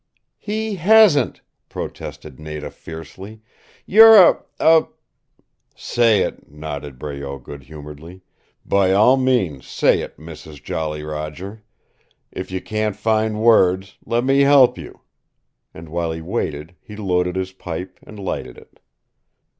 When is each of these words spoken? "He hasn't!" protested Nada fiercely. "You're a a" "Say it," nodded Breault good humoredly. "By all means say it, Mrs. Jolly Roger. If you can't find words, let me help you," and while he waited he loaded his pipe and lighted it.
"He 0.39 0.77
hasn't!" 0.77 1.41
protested 1.69 2.39
Nada 2.39 2.71
fiercely. 2.71 3.43
"You're 3.85 4.17
a 4.29 4.43
a" 4.59 4.85
"Say 5.75 6.23
it," 6.23 6.49
nodded 6.51 6.97
Breault 6.97 7.43
good 7.43 7.61
humoredly. 7.65 8.23
"By 8.65 8.93
all 8.93 9.15
means 9.15 9.67
say 9.67 10.01
it, 10.01 10.17
Mrs. 10.17 10.63
Jolly 10.63 11.03
Roger. 11.03 11.61
If 12.31 12.49
you 12.49 12.61
can't 12.61 12.95
find 12.95 13.39
words, 13.43 13.97
let 14.03 14.23
me 14.23 14.39
help 14.39 14.75
you," 14.75 15.01
and 15.71 15.87
while 15.87 16.11
he 16.11 16.19
waited 16.21 16.73
he 16.81 16.95
loaded 16.95 17.35
his 17.35 17.51
pipe 17.51 17.99
and 18.01 18.17
lighted 18.17 18.57
it. 18.57 18.79